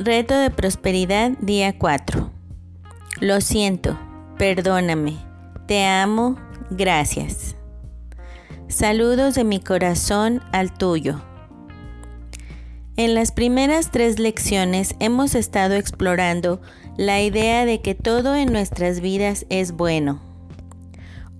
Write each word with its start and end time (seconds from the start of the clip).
Reto 0.00 0.38
de 0.38 0.50
Prosperidad, 0.50 1.32
día 1.40 1.76
4. 1.76 2.30
Lo 3.20 3.40
siento, 3.40 3.98
perdóname, 4.38 5.16
te 5.66 5.84
amo, 5.86 6.38
gracias. 6.70 7.56
Saludos 8.68 9.34
de 9.34 9.42
mi 9.42 9.58
corazón 9.58 10.40
al 10.52 10.72
tuyo. 10.72 11.20
En 12.96 13.16
las 13.16 13.32
primeras 13.32 13.90
tres 13.90 14.20
lecciones 14.20 14.94
hemos 15.00 15.34
estado 15.34 15.74
explorando 15.74 16.60
la 16.96 17.20
idea 17.20 17.64
de 17.64 17.82
que 17.82 17.96
todo 17.96 18.36
en 18.36 18.52
nuestras 18.52 19.00
vidas 19.00 19.46
es 19.48 19.72
bueno. 19.72 20.20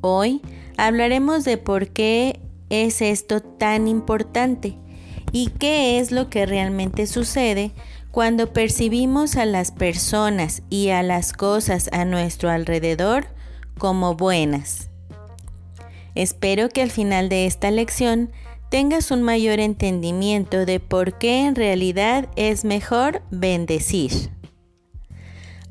Hoy 0.00 0.43
hablaremos 0.77 1.45
de 1.45 1.59
por 1.59 1.90
qué 1.90 2.40
es 2.70 3.02
esto 3.02 3.40
tan 3.40 3.86
importante 3.86 4.77
y 5.30 5.50
qué 5.50 6.00
es 6.00 6.10
lo 6.10 6.28
que 6.28 6.45
realmente 6.45 7.06
sucede 7.06 7.72
cuando 8.18 8.52
percibimos 8.52 9.36
a 9.36 9.46
las 9.46 9.70
personas 9.70 10.62
y 10.68 10.88
a 10.88 11.04
las 11.04 11.32
cosas 11.32 11.88
a 11.92 12.04
nuestro 12.04 12.50
alrededor 12.50 13.28
como 13.78 14.16
buenas. 14.16 14.90
Espero 16.16 16.68
que 16.68 16.82
al 16.82 16.90
final 16.90 17.28
de 17.28 17.46
esta 17.46 17.70
lección 17.70 18.32
tengas 18.70 19.12
un 19.12 19.23
mayor 19.23 19.60
entendimiento 19.60 20.66
de 20.66 20.80
por 20.80 21.16
qué 21.16 21.46
en 21.46 21.54
realidad 21.54 22.28
es 22.34 22.64
mejor 22.64 23.23
bendecir. 23.30 24.10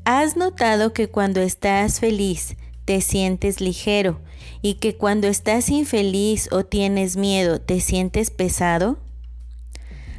¿Has 0.04 0.38
notado 0.38 0.94
que 0.94 1.10
cuando 1.10 1.42
estás 1.42 2.00
feliz 2.00 2.56
te 2.86 3.02
sientes 3.02 3.60
ligero 3.60 4.22
y 4.62 4.76
que 4.76 4.96
cuando 4.96 5.26
estás 5.26 5.68
infeliz 5.68 6.48
o 6.50 6.64
tienes 6.64 7.18
miedo 7.18 7.60
te 7.60 7.80
sientes 7.80 8.30
pesado? 8.30 8.96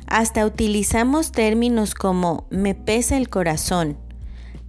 Hasta 0.09 0.43
utilizamos 0.43 1.31
términos 1.31 1.93
como 1.93 2.47
me 2.49 2.73
pesa 2.73 3.15
el 3.15 3.29
corazón 3.29 3.95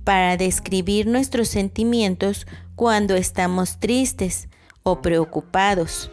para 0.05 0.37
describir 0.37 1.07
nuestros 1.07 1.49
sentimientos 1.49 2.47
cuando 2.77 3.17
estamos 3.17 3.79
tristes 3.79 4.51
o 4.83 5.01
preocupados. 5.01 6.11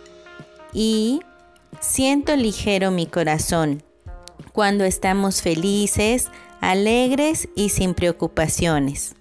Y 0.72 1.20
siento 1.82 2.38
ligero 2.38 2.90
mi 2.90 3.06
corazón 3.06 3.84
cuando 4.54 4.86
estamos 4.86 5.42
felices, 5.42 6.30
alegres 6.62 7.50
y 7.54 7.68
sin 7.68 7.96
preocupaciones. 7.96 9.14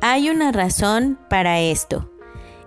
Hay 0.00 0.30
una 0.30 0.50
razón 0.50 1.18
para 1.28 1.60
esto 1.60 2.10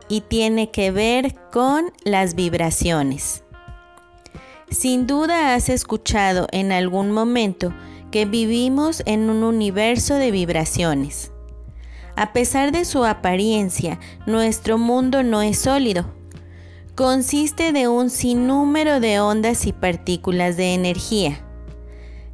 y 0.07 0.21
tiene 0.21 0.69
que 0.69 0.91
ver 0.91 1.33
con 1.51 1.91
las 2.03 2.35
vibraciones. 2.35 3.43
Sin 4.71 5.07
duda 5.07 5.55
has 5.55 5.67
escuchado 5.67 6.47
en 6.51 6.71
algún 6.71 7.11
momento 7.11 7.73
que 8.11 8.25
vivimos 8.25 9.01
en 9.07 9.29
un 9.29 9.43
universo 9.43 10.13
de 10.15 10.29
vibraciones. 10.29 11.31
A 12.15 12.33
pesar 12.33 12.71
de 12.71 12.85
su 12.85 13.03
apariencia, 13.03 13.99
nuestro 14.27 14.77
mundo 14.77 15.23
no 15.23 15.41
es 15.41 15.57
sólido. 15.57 16.13
Consiste 16.95 17.71
de 17.71 17.87
un 17.87 18.11
sinnúmero 18.11 18.99
de 18.99 19.19
ondas 19.19 19.65
y 19.65 19.73
partículas 19.73 20.55
de 20.55 20.73
energía, 20.73 21.39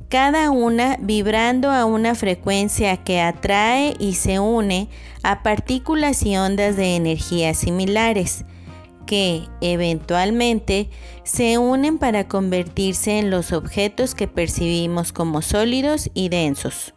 cada 0.09 0.49
una 0.49 0.97
vibrando 0.99 1.71
a 1.71 1.85
una 1.85 2.15
frecuencia 2.15 2.97
que 2.97 3.21
atrae 3.21 3.95
y 3.99 4.15
se 4.15 4.39
une 4.39 4.89
a 5.23 5.41
partículas 5.41 6.23
y 6.23 6.35
ondas 6.35 6.75
de 6.75 6.95
energía 6.95 7.53
similares 7.53 8.43
que 9.05 9.47
eventualmente 9.61 10.89
se 11.23 11.57
unen 11.57 11.97
para 11.97 12.27
convertirse 12.27 13.19
en 13.19 13.29
los 13.29 13.51
objetos 13.53 14.15
que 14.15 14.27
percibimos 14.27 15.11
como 15.11 15.41
sólidos 15.41 16.09
y 16.13 16.29
densos. 16.29 16.93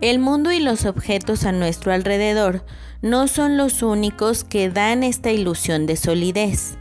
El 0.00 0.18
mundo 0.18 0.50
y 0.50 0.58
los 0.58 0.84
objetos 0.84 1.44
a 1.44 1.52
nuestro 1.52 1.92
alrededor 1.92 2.64
no 3.02 3.28
son 3.28 3.56
los 3.56 3.82
únicos 3.82 4.42
que 4.42 4.68
dan 4.68 5.04
esta 5.04 5.30
ilusión 5.30 5.86
de 5.86 5.96
solidez. 5.96 6.76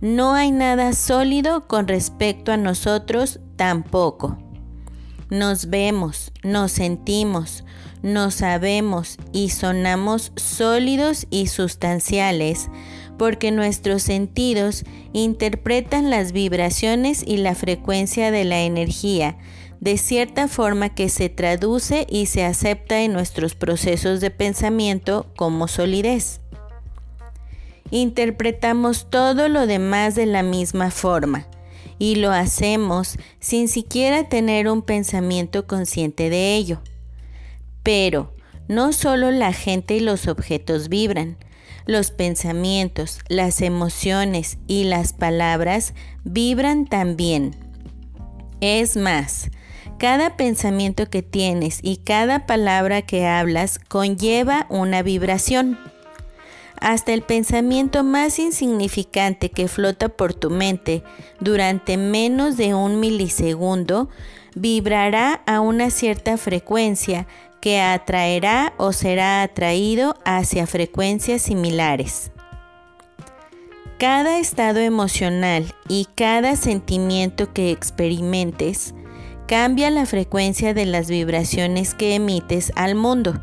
No 0.00 0.34
hay 0.34 0.50
nada 0.50 0.92
sólido 0.92 1.68
con 1.68 1.86
respecto 1.86 2.52
a 2.52 2.56
nosotros 2.56 3.38
tampoco. 3.56 4.49
Nos 5.30 5.70
vemos, 5.70 6.32
nos 6.42 6.72
sentimos, 6.72 7.64
nos 8.02 8.34
sabemos 8.34 9.16
y 9.32 9.50
sonamos 9.50 10.32
sólidos 10.34 11.28
y 11.30 11.46
sustanciales 11.46 12.68
porque 13.16 13.52
nuestros 13.52 14.02
sentidos 14.02 14.84
interpretan 15.12 16.10
las 16.10 16.32
vibraciones 16.32 17.22
y 17.24 17.36
la 17.36 17.54
frecuencia 17.54 18.30
de 18.30 18.44
la 18.44 18.62
energía 18.62 19.36
de 19.78 19.98
cierta 19.98 20.48
forma 20.48 20.90
que 20.90 21.08
se 21.08 21.28
traduce 21.28 22.06
y 22.10 22.26
se 22.26 22.44
acepta 22.44 23.00
en 23.02 23.12
nuestros 23.12 23.54
procesos 23.54 24.20
de 24.20 24.30
pensamiento 24.30 25.26
como 25.36 25.68
solidez. 25.68 26.40
Interpretamos 27.90 29.10
todo 29.10 29.48
lo 29.48 29.66
demás 29.66 30.14
de 30.16 30.26
la 30.26 30.42
misma 30.42 30.90
forma 30.90 31.46
y 32.00 32.16
lo 32.16 32.32
hacemos 32.32 33.18
sin 33.38 33.68
siquiera 33.68 34.28
tener 34.28 34.68
un 34.68 34.82
pensamiento 34.82 35.68
consciente 35.68 36.30
de 36.30 36.56
ello. 36.56 36.80
Pero 37.84 38.34
no 38.66 38.92
solo 38.92 39.30
la 39.30 39.52
gente 39.52 39.94
y 39.94 40.00
los 40.00 40.26
objetos 40.26 40.88
vibran, 40.88 41.36
los 41.86 42.10
pensamientos, 42.10 43.20
las 43.28 43.60
emociones 43.60 44.58
y 44.66 44.84
las 44.84 45.12
palabras 45.12 45.92
vibran 46.24 46.86
también. 46.86 47.54
Es 48.62 48.96
más, 48.96 49.50
cada 49.98 50.38
pensamiento 50.38 51.10
que 51.10 51.22
tienes 51.22 51.80
y 51.82 51.98
cada 51.98 52.46
palabra 52.46 53.02
que 53.02 53.26
hablas 53.26 53.78
conlleva 53.78 54.66
una 54.70 55.02
vibración. 55.02 55.78
Hasta 56.80 57.12
el 57.12 57.22
pensamiento 57.22 58.02
más 58.04 58.38
insignificante 58.38 59.50
que 59.50 59.68
flota 59.68 60.08
por 60.08 60.32
tu 60.32 60.48
mente 60.48 61.02
durante 61.38 61.98
menos 61.98 62.56
de 62.56 62.74
un 62.74 63.00
milisegundo 63.00 64.08
vibrará 64.54 65.42
a 65.46 65.60
una 65.60 65.90
cierta 65.90 66.38
frecuencia 66.38 67.26
que 67.60 67.82
atraerá 67.82 68.72
o 68.78 68.94
será 68.94 69.42
atraído 69.42 70.14
hacia 70.24 70.66
frecuencias 70.66 71.42
similares. 71.42 72.32
Cada 73.98 74.38
estado 74.38 74.78
emocional 74.78 75.74
y 75.86 76.08
cada 76.14 76.56
sentimiento 76.56 77.52
que 77.52 77.70
experimentes 77.70 78.94
cambia 79.46 79.90
la 79.90 80.06
frecuencia 80.06 80.72
de 80.72 80.86
las 80.86 81.10
vibraciones 81.10 81.94
que 81.94 82.14
emites 82.14 82.72
al 82.76 82.94
mundo. 82.94 83.38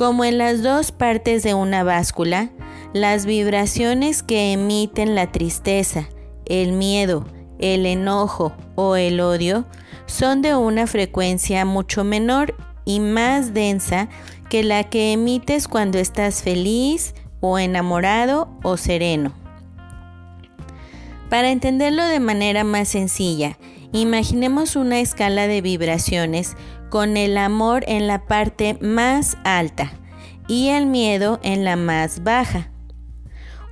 Como 0.00 0.24
en 0.24 0.38
las 0.38 0.62
dos 0.62 0.92
partes 0.92 1.42
de 1.42 1.52
una 1.52 1.84
báscula, 1.84 2.48
las 2.94 3.26
vibraciones 3.26 4.22
que 4.22 4.54
emiten 4.54 5.14
la 5.14 5.30
tristeza, 5.30 6.08
el 6.46 6.72
miedo, 6.72 7.26
el 7.58 7.84
enojo 7.84 8.54
o 8.76 8.96
el 8.96 9.20
odio 9.20 9.66
son 10.06 10.40
de 10.40 10.56
una 10.56 10.86
frecuencia 10.86 11.66
mucho 11.66 12.02
menor 12.02 12.54
y 12.86 12.98
más 12.98 13.52
densa 13.52 14.08
que 14.48 14.62
la 14.62 14.84
que 14.84 15.12
emites 15.12 15.68
cuando 15.68 15.98
estás 15.98 16.42
feliz 16.42 17.14
o 17.40 17.58
enamorado 17.58 18.48
o 18.62 18.78
sereno. 18.78 19.34
Para 21.28 21.50
entenderlo 21.50 22.06
de 22.06 22.20
manera 22.20 22.64
más 22.64 22.88
sencilla, 22.88 23.58
imaginemos 23.92 24.76
una 24.76 25.00
escala 25.00 25.46
de 25.46 25.60
vibraciones 25.60 26.56
con 26.90 27.16
el 27.16 27.36
amor 27.36 27.84
en 27.86 28.06
la 28.06 28.26
parte 28.26 28.78
más 28.80 29.36
alta 29.44 29.92
y 30.48 30.68
el 30.68 30.86
miedo 30.86 31.40
en 31.42 31.64
la 31.64 31.76
más 31.76 32.22
baja. 32.22 32.70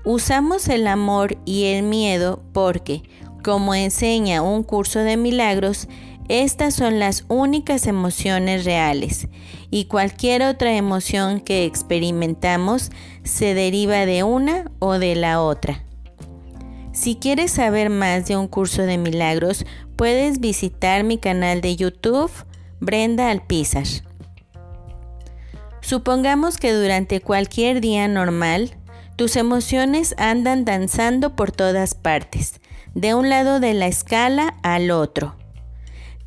Usamos 0.04 0.68
el 0.68 0.86
amor 0.86 1.36
y 1.44 1.64
el 1.64 1.82
miedo 1.82 2.42
porque, 2.52 3.02
como 3.42 3.74
enseña 3.74 4.42
un 4.42 4.62
curso 4.62 5.00
de 5.00 5.16
milagros, 5.16 5.88
estas 6.28 6.74
son 6.74 6.98
las 6.98 7.24
únicas 7.28 7.86
emociones 7.86 8.64
reales 8.64 9.28
y 9.70 9.86
cualquier 9.86 10.42
otra 10.42 10.76
emoción 10.76 11.40
que 11.40 11.64
experimentamos 11.64 12.90
se 13.24 13.54
deriva 13.54 14.06
de 14.06 14.22
una 14.22 14.70
o 14.78 14.98
de 14.98 15.14
la 15.14 15.42
otra. 15.42 15.87
Si 16.98 17.14
quieres 17.14 17.52
saber 17.52 17.90
más 17.90 18.26
de 18.26 18.36
un 18.36 18.48
curso 18.48 18.82
de 18.82 18.98
milagros, 18.98 19.64
puedes 19.94 20.40
visitar 20.40 21.04
mi 21.04 21.16
canal 21.16 21.60
de 21.60 21.76
YouTube, 21.76 22.28
Brenda 22.80 23.30
Alpizar. 23.30 23.86
Supongamos 25.80 26.58
que 26.58 26.72
durante 26.72 27.20
cualquier 27.20 27.80
día 27.80 28.08
normal, 28.08 28.76
tus 29.14 29.36
emociones 29.36 30.16
andan 30.18 30.64
danzando 30.64 31.36
por 31.36 31.52
todas 31.52 31.94
partes, 31.94 32.60
de 32.94 33.14
un 33.14 33.28
lado 33.28 33.60
de 33.60 33.74
la 33.74 33.86
escala 33.86 34.56
al 34.64 34.90
otro 34.90 35.36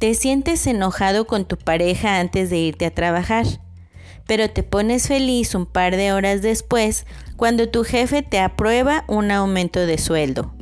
te 0.02 0.16
sientes 0.16 0.66
enojado 0.66 1.28
con 1.28 1.46
tu 1.46 1.58
pareja 1.58 2.20
antes 2.20 2.50
de 2.50 2.58
irte 2.58 2.88
a 2.88 2.96
trabajar, 2.96 3.46
pero 4.26 4.50
te 4.50 4.64
pones 4.64 5.08
feliz 5.08 5.54
un 5.54 5.68
par 5.68 5.96
de 5.96 6.12
horas 6.12 6.42
después 6.42 7.06
cuando 7.38 7.70
tu 7.70 7.84
jefe 7.84 8.24
te 8.24 8.40
aprueba 8.40 9.04
un 9.08 9.30
aumento 9.30 9.86
de 9.86 10.00
sueldo. 10.00 10.56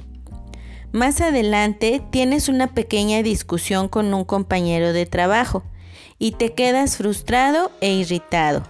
Más 0.92 1.22
adelante 1.22 2.02
tienes 2.10 2.50
una 2.50 2.74
pequeña 2.74 3.22
discusión 3.22 3.90
con 3.90 4.12
un 4.12 4.24
compañero 4.24 4.92
de 4.92 5.06
trabajo 5.06 5.64
y 6.18 6.32
te 6.32 6.54
quedas 6.54 6.98
frustrado 6.98 7.72
e 7.80 7.94
irritado. 7.94 8.64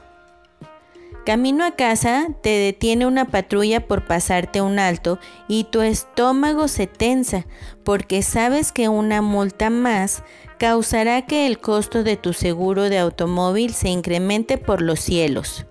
Camino 1.25 1.63
a 1.63 1.71
casa 1.71 2.27
te 2.41 2.49
detiene 2.49 3.05
una 3.05 3.25
patrulla 3.25 3.87
por 3.87 4.05
pasarte 4.05 4.61
un 4.61 4.79
alto 4.79 5.17
y 5.47 5.65
tu 5.65 5.81
estómago 5.81 6.67
se 6.67 6.87
tensa 6.87 7.45
porque 7.85 8.21
sabes 8.21 8.73
que 8.73 8.89
una 8.89 9.21
multa 9.21 9.69
más 9.69 10.23
causará 10.57 11.25
que 11.25 11.47
el 11.47 11.59
costo 11.59 12.03
de 12.03 12.17
tu 12.17 12.33
seguro 12.33 12.89
de 12.89 12.99
automóvil 12.99 13.73
se 13.73 13.89
incremente 13.89 14.57
por 14.57 14.81
los 14.81 14.99
cielos. 14.99 15.65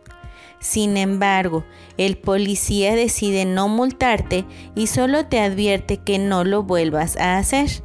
Sin 0.60 0.96
embargo, 0.96 1.64
el 1.96 2.18
policía 2.18 2.94
decide 2.94 3.44
no 3.44 3.68
multarte 3.68 4.44
y 4.74 4.88
solo 4.88 5.26
te 5.26 5.40
advierte 5.40 5.98
que 5.98 6.18
no 6.18 6.44
lo 6.44 6.62
vuelvas 6.62 7.16
a 7.16 7.38
hacer. 7.38 7.82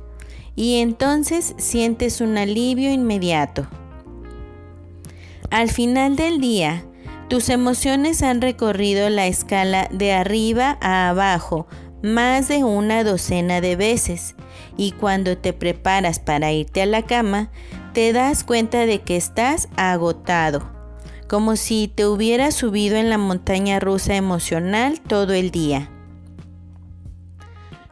Y 0.56 0.80
entonces 0.80 1.56
sientes 1.58 2.22
un 2.22 2.38
alivio 2.38 2.92
inmediato. 2.92 3.68
Al 5.50 5.70
final 5.70 6.16
del 6.16 6.42
día, 6.42 6.84
tus 7.30 7.50
emociones 7.50 8.24
han 8.24 8.42
recorrido 8.42 9.10
la 9.10 9.28
escala 9.28 9.88
de 9.92 10.14
arriba 10.14 10.78
a 10.81 11.10
abajo 11.10 11.68
más 12.04 12.48
de 12.48 12.64
una 12.64 13.04
docena 13.04 13.62
de 13.62 13.75
veces 13.75 14.36
y 14.78 14.92
cuando 14.92 15.38
te 15.38 15.54
preparas 15.54 16.20
para 16.20 16.52
irte 16.52 16.81
a 16.81 16.86
la 16.86 17.04
cama, 17.04 17.50
te 17.94 18.12
das 18.12 18.44
cuenta 18.44 18.86
de 18.86 19.02
que 19.02 19.16
estás 19.16 19.70
agotado, 19.78 20.73
como 21.34 21.56
si 21.56 21.88
te 21.88 22.06
hubieras 22.06 22.54
subido 22.54 22.96
en 22.96 23.10
la 23.10 23.18
montaña 23.18 23.80
rusa 23.80 24.16
emocional 24.16 25.02
todo 25.02 25.34
el 25.34 25.50
día. 25.50 25.90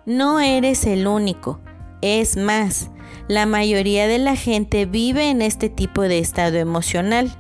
No 0.05 0.39
eres 0.39 0.85
el 0.85 1.07
único, 1.07 1.59
es 2.03 2.37
más, 2.37 2.91
la 3.27 3.47
mayoría 3.47 4.05
de 4.05 4.19
la 4.19 4.35
gente 4.35 4.85
vive 4.85 5.31
en 5.31 5.41
este 5.41 5.69
tipo 5.69 6.03
de 6.03 6.19
estado 6.19 6.59
emocional. 6.59 7.35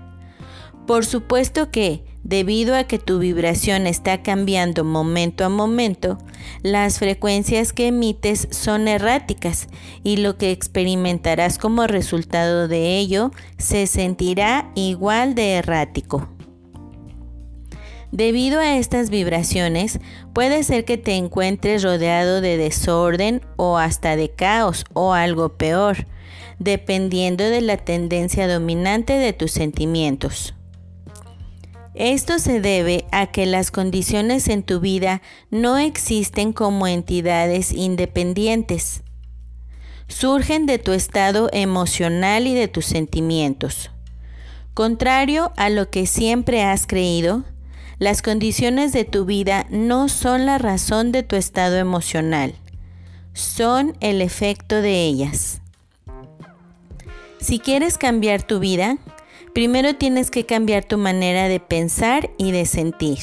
Por 0.87 1.05
supuesto 1.05 1.69
que, 1.69 2.03
debido 2.23 2.75
a 2.75 2.83
que 2.83 2.99
tu 2.99 3.19
vibración 3.19 3.87
está 3.87 4.21
cambiando 4.21 4.83
momento 4.83 5.45
a 5.45 5.49
momento, 5.49 6.17
las 6.61 6.99
frecuencias 6.99 7.73
que 7.73 7.87
emites 7.87 8.47
son 8.51 8.87
erráticas 8.87 9.67
y 10.03 10.17
lo 10.17 10.37
que 10.37 10.51
experimentarás 10.51 11.57
como 11.57 11.87
resultado 11.87 12.67
de 12.67 12.97
ello 12.97 13.31
se 13.57 13.87
sentirá 13.87 14.71
igual 14.75 15.35
de 15.35 15.53
errático. 15.53 16.27
Debido 18.11 18.59
a 18.59 18.75
estas 18.75 19.09
vibraciones, 19.09 19.99
puede 20.33 20.63
ser 20.63 20.83
que 20.83 20.97
te 20.97 21.13
encuentres 21.13 21.81
rodeado 21.81 22.41
de 22.41 22.57
desorden 22.57 23.41
o 23.55 23.77
hasta 23.77 24.17
de 24.17 24.29
caos 24.29 24.83
o 24.93 25.13
algo 25.13 25.49
peor, 25.57 26.05
dependiendo 26.59 27.45
de 27.45 27.61
la 27.61 27.77
tendencia 27.77 28.49
dominante 28.49 29.13
de 29.13 29.31
tus 29.31 29.51
sentimientos. 29.51 30.53
Esto 31.93 32.39
se 32.39 32.61
debe 32.61 33.05
a 33.11 33.27
que 33.27 33.45
las 33.45 33.69
condiciones 33.69 34.47
en 34.47 34.63
tu 34.63 34.79
vida 34.79 35.21
no 35.49 35.77
existen 35.77 36.53
como 36.53 36.87
entidades 36.87 37.73
independientes. 37.73 39.03
Surgen 40.07 40.65
de 40.65 40.79
tu 40.79 40.93
estado 40.93 41.49
emocional 41.51 42.47
y 42.47 42.53
de 42.53 42.67
tus 42.67 42.85
sentimientos. 42.85 43.91
Contrario 44.73 45.51
a 45.57 45.69
lo 45.69 45.89
que 45.89 46.05
siempre 46.05 46.63
has 46.63 46.87
creído, 46.87 47.43
las 47.99 48.21
condiciones 48.21 48.93
de 48.93 49.03
tu 49.03 49.25
vida 49.25 49.67
no 49.69 50.07
son 50.07 50.45
la 50.45 50.57
razón 50.57 51.11
de 51.11 51.23
tu 51.23 51.35
estado 51.35 51.75
emocional, 51.75 52.55
son 53.33 53.95
el 53.99 54.21
efecto 54.21 54.81
de 54.81 55.03
ellas. 55.03 55.61
Si 57.39 57.59
quieres 57.59 57.97
cambiar 57.97 58.43
tu 58.43 58.59
vida, 58.59 58.97
Primero 59.53 59.95
tienes 59.95 60.31
que 60.31 60.45
cambiar 60.45 60.85
tu 60.85 60.97
manera 60.97 61.49
de 61.49 61.59
pensar 61.59 62.29
y 62.37 62.51
de 62.51 62.65
sentir. 62.65 63.19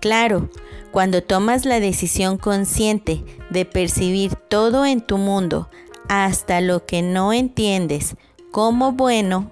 Claro, 0.00 0.50
cuando 0.90 1.22
tomas 1.22 1.64
la 1.64 1.80
decisión 1.80 2.36
consciente 2.36 3.24
de 3.50 3.64
percibir 3.64 4.34
todo 4.34 4.84
en 4.84 5.00
tu 5.00 5.16
mundo, 5.16 5.70
hasta 6.08 6.60
lo 6.60 6.84
que 6.84 7.00
no 7.00 7.32
entiendes, 7.32 8.16
como 8.50 8.92
bueno, 8.92 9.50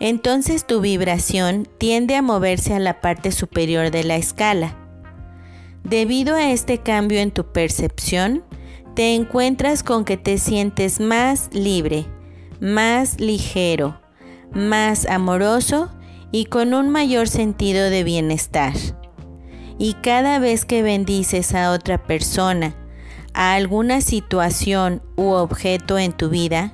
entonces 0.00 0.66
tu 0.66 0.80
vibración 0.80 1.68
tiende 1.78 2.16
a 2.16 2.22
moverse 2.22 2.74
a 2.74 2.78
la 2.78 3.00
parte 3.00 3.32
superior 3.32 3.90
de 3.90 4.04
la 4.04 4.16
escala. 4.16 4.76
Debido 5.84 6.36
a 6.36 6.50
este 6.50 6.78
cambio 6.78 7.20
en 7.20 7.30
tu 7.30 7.52
percepción, 7.52 8.44
te 8.94 9.14
encuentras 9.14 9.82
con 9.82 10.04
que 10.04 10.16
te 10.16 10.38
sientes 10.38 11.00
más 11.00 11.50
libre, 11.52 12.06
más 12.60 13.20
ligero, 13.20 14.00
más 14.52 15.06
amoroso 15.06 15.90
y 16.32 16.46
con 16.46 16.74
un 16.74 16.90
mayor 16.90 17.28
sentido 17.28 17.90
de 17.90 18.04
bienestar. 18.04 18.74
Y 19.78 19.94
cada 19.94 20.38
vez 20.38 20.64
que 20.64 20.82
bendices 20.82 21.54
a 21.54 21.72
otra 21.72 22.02
persona, 22.04 22.74
a 23.34 23.54
alguna 23.54 24.00
situación 24.00 25.02
u 25.16 25.30
objeto 25.30 25.98
en 25.98 26.12
tu 26.12 26.30
vida, 26.30 26.72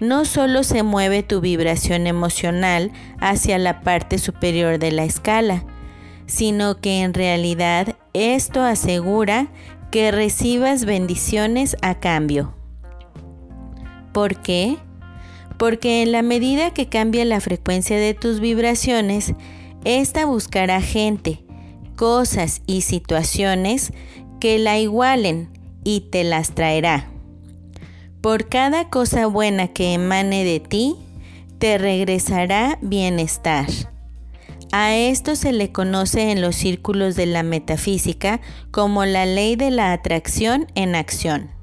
no 0.00 0.24
solo 0.24 0.62
se 0.62 0.82
mueve 0.82 1.22
tu 1.22 1.40
vibración 1.40 2.06
emocional 2.06 2.90
hacia 3.20 3.58
la 3.58 3.82
parte 3.82 4.18
superior 4.18 4.78
de 4.78 4.92
la 4.92 5.04
escala, 5.04 5.64
sino 6.26 6.80
que 6.80 7.02
en 7.02 7.12
realidad 7.12 7.96
esto 8.14 8.62
asegura 8.62 9.48
que 9.90 10.10
recibas 10.10 10.84
bendiciones 10.84 11.76
a 11.82 11.96
cambio. 12.00 12.54
¿Por 14.12 14.40
qué? 14.40 14.78
Porque 15.60 16.00
en 16.00 16.10
la 16.10 16.22
medida 16.22 16.72
que 16.72 16.88
cambia 16.88 17.22
la 17.26 17.38
frecuencia 17.38 17.98
de 17.98 18.14
tus 18.14 18.40
vibraciones, 18.40 19.34
esta 19.84 20.24
buscará 20.24 20.80
gente, 20.80 21.44
cosas 21.96 22.62
y 22.66 22.80
situaciones 22.80 23.92
que 24.40 24.58
la 24.58 24.78
igualen 24.78 25.50
y 25.84 26.00
te 26.10 26.24
las 26.24 26.54
traerá. 26.54 27.10
Por 28.22 28.48
cada 28.48 28.88
cosa 28.88 29.26
buena 29.26 29.68
que 29.68 29.92
emane 29.92 30.44
de 30.44 30.60
ti, 30.60 30.96
te 31.58 31.76
regresará 31.76 32.78
bienestar. 32.80 33.66
A 34.72 34.96
esto 34.96 35.36
se 35.36 35.52
le 35.52 35.72
conoce 35.72 36.30
en 36.30 36.40
los 36.40 36.56
círculos 36.56 37.16
de 37.16 37.26
la 37.26 37.42
metafísica 37.42 38.40
como 38.70 39.04
la 39.04 39.26
ley 39.26 39.56
de 39.56 39.70
la 39.70 39.92
atracción 39.92 40.68
en 40.74 40.94
acción. 40.94 41.59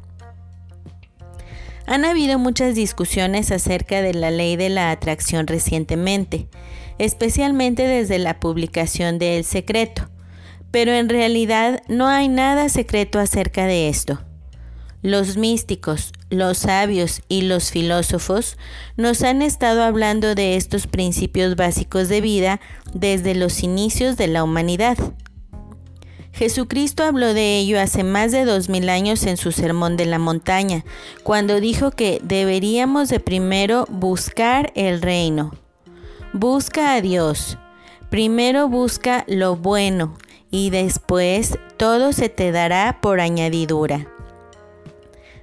Han 1.88 2.03
habido 2.03 2.38
muchas 2.38 2.75
discusiones 2.75 3.50
acerca 3.50 4.01
de 4.01 4.13
la 4.13 4.29
ley 4.29 4.58
de 4.58 4.67
la 4.67 4.91
atracción 4.91 5.48
recientemente, 5.48 6.50
especialmente 7.00 7.88
desde 7.88 8.20
la 8.20 8.41
publicación 8.41 9.20
de 9.20 9.38
El 9.38 9.46
Secreto, 9.46 10.10
pero 10.70 10.91
en 10.91 11.08
realidad 11.08 11.82
no 11.88 12.08
hay 12.08 12.27
nada 12.27 12.67
secreto 12.67 13.20
acerca 13.20 13.65
de 13.67 13.88
esto. 13.88 14.20
Los 15.01 15.38
místicos, 15.38 16.12
los 16.29 16.58
sabios 16.58 17.22
y 17.29 17.44
los 17.44 17.72
filósofos 17.72 18.58
nos 18.98 19.24
han 19.24 19.41
estado 19.41 19.82
hablando 19.84 20.36
de 20.36 20.58
estos 20.58 20.88
principios 20.88 21.56
básicos 21.56 22.10
de 22.10 22.20
vida 22.20 22.60
desde 22.94 23.34
los 23.34 23.63
inicios 23.63 24.17
de 24.17 24.27
la 24.27 24.44
humanidad. 24.44 24.98
Jesucristo 26.38 27.03
habló 27.03 27.34
de 27.34 27.58
ello 27.58 27.82
hace 27.82 28.03
más 28.03 28.32
de 28.32 28.46
dos 28.46 28.70
mil 28.70 28.89
años 28.89 29.25
en 29.25 29.38
su 29.38 29.51
Sermón 29.51 29.98
de 29.98 30.06
la 30.06 30.20
Montaña, 30.20 30.86
cuando 31.24 31.60
dijo 31.60 31.89
que 31.89 32.20
deberíamos 32.24 33.10
de 33.10 33.20
primero 33.20 33.88
buscar 33.89 34.72
el 34.75 35.01
reino. 35.01 35.51
Busca 36.34 36.94
a 36.94 37.01
Dios. 37.01 37.58
Primero 38.12 38.70
busca 38.70 39.25
lo 39.27 39.56
bueno 39.56 40.15
y 40.51 40.70
después 40.70 41.58
todo 41.75 42.13
se 42.13 42.29
te 42.29 42.51
dará 42.51 43.00
por 43.01 43.20
añadidura. 43.20 44.08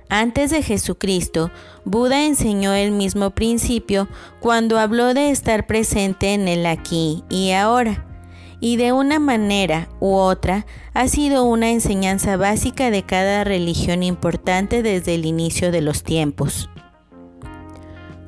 Antes 0.08 0.52
de 0.52 0.62
Jesucristo, 0.62 1.50
Buda 1.84 2.24
enseñó 2.24 2.72
el 2.72 2.92
mismo 2.92 3.30
principio 3.30 4.06
cuando 4.38 4.78
habló 4.78 5.12
de 5.12 5.30
estar 5.30 5.66
presente 5.66 6.34
en 6.34 6.46
el 6.46 6.66
aquí 6.66 7.24
y 7.28 7.50
ahora 7.50 8.13
y 8.64 8.78
de 8.78 8.92
una 8.92 9.18
manera 9.18 9.90
u 10.00 10.14
otra 10.14 10.64
ha 10.94 11.06
sido 11.06 11.44
una 11.44 11.68
enseñanza 11.68 12.38
básica 12.38 12.90
de 12.90 13.02
cada 13.02 13.44
religión 13.44 14.02
importante 14.02 14.82
desde 14.82 15.16
el 15.16 15.26
inicio 15.26 15.70
de 15.70 15.82
los 15.82 16.02
tiempos. 16.02 16.70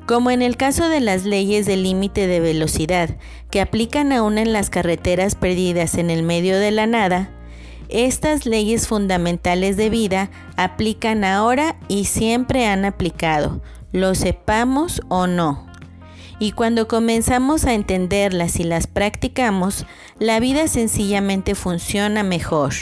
Como 0.05 0.31
en 0.31 0.43
el 0.43 0.59
caso 0.59 0.91
de 0.91 1.01
las 1.01 1.25
leyes 1.25 1.65
del 1.65 1.85
límite 1.85 2.27
de 2.27 2.41
velocidad, 2.41 3.17
que 3.49 3.63
aplican 3.63 4.13
aún 4.13 4.37
en 4.37 4.53
las 4.53 4.69
carreteras 4.69 5.37
perdidas 5.37 5.95
en 5.95 6.11
el 6.11 6.23
medio 6.23 6.59
de 6.59 6.71
la 6.71 6.87
nada, 6.87 7.31
estas 7.89 8.45
leyes 8.45 8.89
fundamentales 8.89 9.79
de 9.79 9.89
vida 9.89 10.31
aplican 10.59 11.25
ahora 11.25 11.77
y 11.89 12.05
siempre 12.05 12.67
han 12.67 12.85
aplicado, 12.85 13.63
lo 13.91 14.15
sepamos 14.15 15.01
o 15.09 15.27
no. 15.27 15.66
Y 16.39 16.53
cuando 16.53 16.87
comenzamos 16.87 17.65
a 17.65 17.75
entenderlas 17.75 18.61
y 18.61 18.65
las 18.65 18.87
practicamos, 18.87 19.87
la 20.19 20.39
vida 20.41 20.69
sencillamente 20.69 21.55
funciona 21.55 22.23
mejor. 22.23 22.75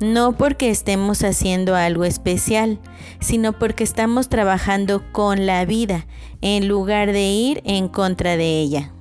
no 0.00 0.32
porque 0.36 0.70
estemos 0.70 1.24
haciendo 1.24 1.74
algo 1.74 2.04
especial, 2.04 2.78
sino 3.20 3.58
porque 3.58 3.82
estamos 3.82 4.28
trabajando 4.28 5.02
con 5.10 5.44
la 5.44 5.64
vida 5.64 6.06
en 6.40 6.68
lugar 6.68 7.10
de 7.12 7.28
ir 7.30 7.62
en 7.64 7.88
contra 7.88 8.36
de 8.36 8.60
ella. 8.60 8.92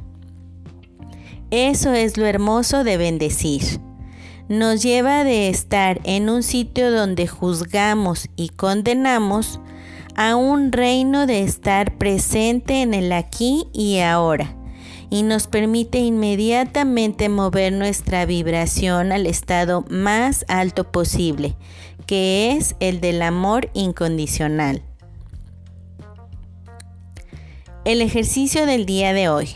Eso 1.52 1.94
es 1.94 2.18
lo 2.18 2.26
hermoso 2.26 2.84
de 2.84 2.98
bendecir. 2.98 3.80
Nos 4.50 4.82
lleva 4.82 5.24
de 5.24 5.50
estar 5.50 6.02
en 6.04 6.30
un 6.30 6.42
sitio 6.42 6.92
donde 6.92 7.28
juzgamos 7.28 8.28
y 8.36 8.50
condenamos 8.50 9.60
a 10.18 10.36
un 10.36 10.72
reino 10.72 11.28
de 11.28 11.44
estar 11.44 11.98
presente 11.98 12.82
en 12.82 12.94
el 12.94 13.14
aquí 13.14 13.68
y 13.72 14.00
ahora 14.00 14.58
y 15.10 15.24
nos 15.24 15.48
permite 15.48 16.00
inmediatamente 16.00 17.30
mover 17.30 17.72
nuestra 17.72 18.26
vibración 18.26 19.12
al 19.12 19.26
estado 19.26 19.86
más 19.90 20.44
alto 20.48 20.92
posible, 20.92 21.56
que 22.06 22.52
es 22.52 22.76
el 22.80 23.00
del 23.00 23.22
amor 23.22 23.70
incondicional. 23.74 24.82
El 27.86 28.02
ejercicio 28.02 28.66
del 28.66 28.86
día 28.86 29.14
de 29.14 29.30
hoy. 29.30 29.50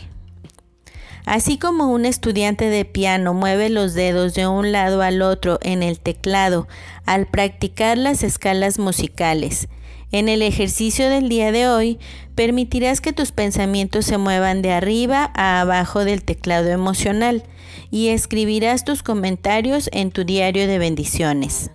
Así 1.26 1.58
como 1.58 1.92
un 1.92 2.04
estudiante 2.04 2.64
de 2.64 2.84
piano 2.84 3.34
mueve 3.34 3.68
los 3.68 3.94
dedos 3.94 4.34
de 4.34 4.46
un 4.46 4.72
lado 4.72 5.02
al 5.02 5.22
otro 5.22 5.58
en 5.62 5.82
el 5.82 6.00
teclado 6.00 6.66
al 7.04 7.26
practicar 7.26 7.98
las 7.98 8.22
escalas 8.22 8.78
musicales, 8.78 9.68
en 10.12 10.28
el 10.28 10.42
ejercicio 10.42 11.08
del 11.08 11.28
día 11.28 11.50
de 11.50 11.68
hoy, 11.68 11.98
permitirás 12.34 13.00
que 13.00 13.12
tus 13.12 13.32
pensamientos 13.32 14.04
se 14.06 14.18
muevan 14.18 14.62
de 14.62 14.72
arriba 14.72 15.32
a 15.34 15.60
abajo 15.60 16.04
del 16.04 16.22
teclado 16.22 16.68
emocional 16.68 17.42
y 17.90 18.08
escribirás 18.08 18.84
tus 18.84 19.02
comentarios 19.02 19.88
en 19.92 20.10
tu 20.10 20.24
diario 20.24 20.66
de 20.66 20.78
bendiciones. 20.78 21.70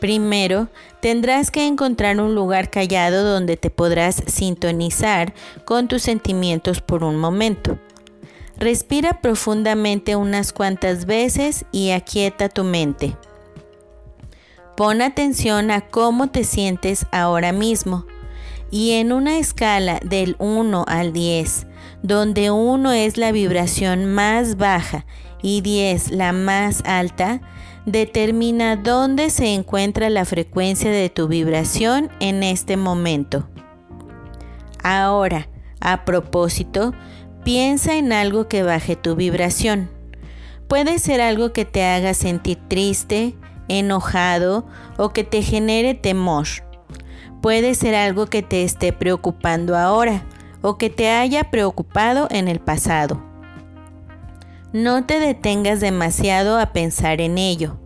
Primero, 0.00 0.68
tendrás 1.00 1.50
que 1.50 1.66
encontrar 1.66 2.20
un 2.20 2.34
lugar 2.34 2.70
callado 2.70 3.24
donde 3.24 3.56
te 3.56 3.70
podrás 3.70 4.22
sintonizar 4.26 5.32
con 5.64 5.88
tus 5.88 6.02
sentimientos 6.02 6.82
por 6.82 7.04
un 7.04 7.16
momento. 7.16 7.78
Respira 8.58 9.20
profundamente 9.22 10.14
unas 10.14 10.52
cuantas 10.52 11.06
veces 11.06 11.64
y 11.72 11.90
aquieta 11.90 12.48
tu 12.48 12.64
mente. 12.64 13.16
Pon 14.76 15.02
atención 15.02 15.70
a 15.70 15.82
cómo 15.82 16.28
te 16.28 16.42
sientes 16.42 17.06
ahora 17.12 17.52
mismo 17.52 18.06
y 18.70 18.94
en 18.94 19.12
una 19.12 19.38
escala 19.38 20.00
del 20.04 20.34
1 20.40 20.84
al 20.88 21.12
10, 21.12 21.68
donde 22.02 22.50
1 22.50 22.92
es 22.92 23.16
la 23.16 23.30
vibración 23.30 24.06
más 24.06 24.56
baja 24.56 25.06
y 25.42 25.60
10 25.60 26.10
la 26.10 26.32
más 26.32 26.82
alta, 26.84 27.40
determina 27.86 28.74
dónde 28.74 29.30
se 29.30 29.54
encuentra 29.54 30.10
la 30.10 30.24
frecuencia 30.24 30.90
de 30.90 31.08
tu 31.08 31.28
vibración 31.28 32.10
en 32.18 32.42
este 32.42 32.76
momento. 32.76 33.48
Ahora, 34.82 35.48
a 35.80 36.04
propósito, 36.04 36.94
piensa 37.44 37.94
en 37.96 38.12
algo 38.12 38.48
que 38.48 38.64
baje 38.64 38.96
tu 38.96 39.14
vibración. 39.14 39.88
Puede 40.66 40.98
ser 40.98 41.20
algo 41.20 41.52
que 41.52 41.64
te 41.64 41.84
haga 41.84 42.12
sentir 42.14 42.58
triste, 42.68 43.36
enojado 43.68 44.66
o 44.96 45.10
que 45.10 45.24
te 45.24 45.42
genere 45.42 45.94
temor. 45.94 46.46
Puede 47.40 47.74
ser 47.74 47.94
algo 47.94 48.26
que 48.26 48.42
te 48.42 48.64
esté 48.64 48.92
preocupando 48.92 49.76
ahora 49.76 50.24
o 50.62 50.78
que 50.78 50.88
te 50.88 51.10
haya 51.10 51.50
preocupado 51.50 52.26
en 52.30 52.48
el 52.48 52.58
pasado. 52.58 53.22
No 54.72 55.04
te 55.04 55.20
detengas 55.20 55.80
demasiado 55.80 56.58
a 56.58 56.72
pensar 56.72 57.20
en 57.20 57.38
ello, 57.38 57.78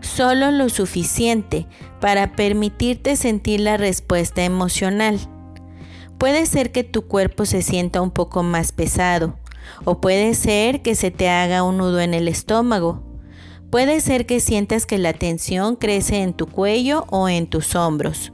solo 0.00 0.50
lo 0.50 0.68
suficiente 0.68 1.66
para 2.00 2.32
permitirte 2.32 3.16
sentir 3.16 3.60
la 3.60 3.76
respuesta 3.76 4.44
emocional. 4.44 5.18
Puede 6.16 6.46
ser 6.46 6.70
que 6.70 6.84
tu 6.84 7.08
cuerpo 7.08 7.44
se 7.44 7.60
sienta 7.60 8.00
un 8.00 8.12
poco 8.12 8.42
más 8.42 8.72
pesado, 8.72 9.36
o 9.84 10.00
puede 10.00 10.34
ser 10.34 10.80
que 10.82 10.94
se 10.94 11.10
te 11.10 11.28
haga 11.28 11.64
un 11.64 11.78
nudo 11.78 12.00
en 12.00 12.14
el 12.14 12.28
estómago, 12.28 13.11
Puede 13.72 14.02
ser 14.02 14.26
que 14.26 14.38
sientas 14.38 14.84
que 14.84 14.98
la 14.98 15.14
tensión 15.14 15.76
crece 15.76 16.22
en 16.22 16.34
tu 16.34 16.46
cuello 16.46 17.06
o 17.08 17.30
en 17.30 17.46
tus 17.46 17.74
hombros. 17.74 18.30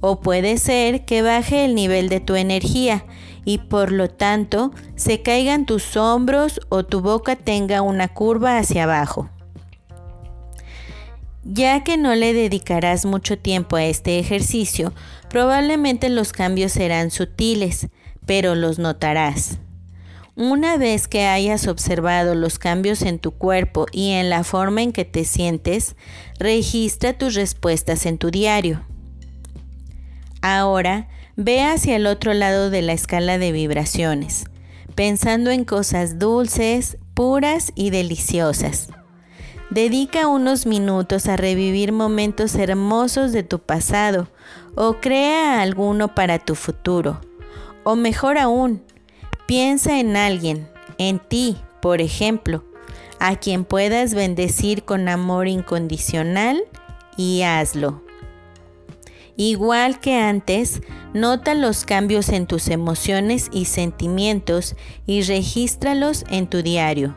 O 0.00 0.22
puede 0.22 0.56
ser 0.56 1.04
que 1.04 1.20
baje 1.20 1.66
el 1.66 1.74
nivel 1.74 2.08
de 2.08 2.20
tu 2.20 2.34
energía 2.34 3.04
y 3.44 3.58
por 3.58 3.92
lo 3.92 4.08
tanto 4.08 4.72
se 4.96 5.20
caigan 5.20 5.66
tus 5.66 5.98
hombros 5.98 6.62
o 6.70 6.82
tu 6.82 7.02
boca 7.02 7.36
tenga 7.36 7.82
una 7.82 8.08
curva 8.08 8.56
hacia 8.56 8.84
abajo. 8.84 9.28
Ya 11.44 11.84
que 11.84 11.98
no 11.98 12.14
le 12.14 12.32
dedicarás 12.32 13.04
mucho 13.04 13.36
tiempo 13.38 13.76
a 13.76 13.84
este 13.84 14.18
ejercicio, 14.18 14.94
probablemente 15.28 16.08
los 16.08 16.32
cambios 16.32 16.72
serán 16.72 17.10
sutiles, 17.10 17.88
pero 18.24 18.54
los 18.54 18.78
notarás. 18.78 19.58
Una 20.40 20.78
vez 20.78 21.06
que 21.06 21.26
hayas 21.26 21.68
observado 21.68 22.34
los 22.34 22.58
cambios 22.58 23.02
en 23.02 23.18
tu 23.18 23.32
cuerpo 23.32 23.84
y 23.92 24.12
en 24.12 24.30
la 24.30 24.42
forma 24.42 24.80
en 24.80 24.90
que 24.90 25.04
te 25.04 25.26
sientes, 25.26 25.96
registra 26.38 27.12
tus 27.12 27.34
respuestas 27.34 28.06
en 28.06 28.16
tu 28.16 28.30
diario. 28.30 28.80
Ahora, 30.40 31.08
ve 31.36 31.62
hacia 31.62 31.96
el 31.96 32.06
otro 32.06 32.32
lado 32.32 32.70
de 32.70 32.80
la 32.80 32.94
escala 32.94 33.36
de 33.36 33.52
vibraciones, 33.52 34.46
pensando 34.94 35.50
en 35.50 35.66
cosas 35.66 36.18
dulces, 36.18 36.96
puras 37.12 37.70
y 37.74 37.90
deliciosas. 37.90 38.88
Dedica 39.68 40.26
unos 40.26 40.64
minutos 40.64 41.26
a 41.26 41.36
revivir 41.36 41.92
momentos 41.92 42.54
hermosos 42.54 43.32
de 43.32 43.42
tu 43.42 43.58
pasado 43.58 44.28
o 44.74 44.94
crea 45.02 45.60
alguno 45.60 46.14
para 46.14 46.38
tu 46.38 46.54
futuro. 46.54 47.20
O 47.84 47.94
mejor 47.94 48.38
aún, 48.38 48.82
Piensa 49.50 49.98
en 49.98 50.16
alguien, 50.16 50.68
en 50.96 51.18
ti, 51.18 51.56
por 51.82 52.00
ejemplo, 52.00 52.62
a 53.18 53.34
quien 53.34 53.64
puedas 53.64 54.14
bendecir 54.14 54.84
con 54.84 55.08
amor 55.08 55.48
incondicional 55.48 56.62
y 57.16 57.42
hazlo. 57.42 58.00
Igual 59.36 59.98
que 59.98 60.14
antes, 60.14 60.82
nota 61.14 61.54
los 61.54 61.84
cambios 61.84 62.28
en 62.28 62.46
tus 62.46 62.68
emociones 62.68 63.48
y 63.52 63.64
sentimientos 63.64 64.76
y 65.04 65.22
regístralos 65.22 66.24
en 66.30 66.46
tu 66.46 66.62
diario. 66.62 67.16